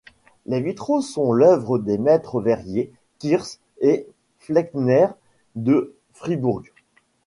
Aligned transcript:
Les 0.47 0.61
vitraux 0.61 1.01
sont 1.01 1.31
l’œuvre 1.31 1.77
des 1.77 1.99
maîtres 1.99 2.41
verriers 2.41 2.91
Kirsch 3.19 3.59
et 3.81 4.07
Fleckner, 4.39 5.09
de 5.55 5.95
Fribourg. 6.13 6.63